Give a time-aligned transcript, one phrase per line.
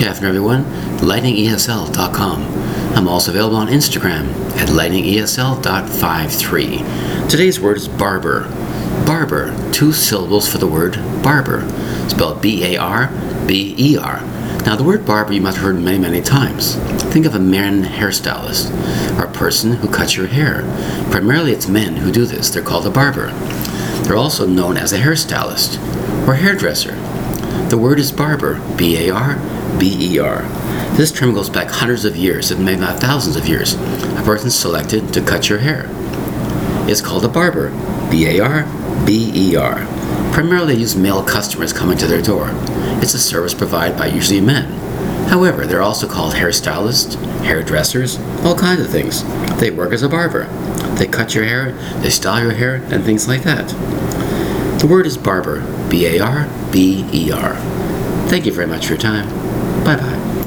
[0.00, 0.64] Good afternoon, everyone.
[1.00, 2.42] LightningESL.com.
[2.96, 7.28] I'm also available on Instagram at lightningesl.53.
[7.28, 8.48] Today's word is barber.
[9.04, 11.68] Barber, two syllables for the word barber,
[12.08, 13.10] spelled B A R
[13.46, 14.22] B E R.
[14.64, 16.76] Now, the word barber you must have heard many, many times.
[17.12, 18.70] Think of a man hairstylist,
[19.18, 20.62] or a person who cuts your hair.
[21.10, 22.48] Primarily, it's men who do this.
[22.48, 23.32] They're called a barber.
[24.04, 25.76] They're also known as a hairstylist
[26.26, 26.94] or hairdresser.
[27.68, 30.42] The word is barber, B A R B E R.
[30.96, 33.74] This term goes back hundreds of years, if maybe not thousands of years.
[33.74, 35.86] A person selected to cut your hair.
[36.88, 37.70] It's called a barber,
[38.10, 39.86] B A R B E R.
[40.32, 42.50] Primarily use male customers coming to their door.
[43.02, 44.70] It's a service provided by usually men.
[45.28, 49.24] However, they're also called hairstylists, hairdressers, all kinds of things.
[49.58, 50.44] They work as a barber.
[50.98, 53.68] They cut your hair, they style your hair, and things like that.
[54.80, 57.54] The word is barber, B A R B E R.
[58.28, 59.49] Thank you very much for your time.
[59.84, 60.29] 拜拜。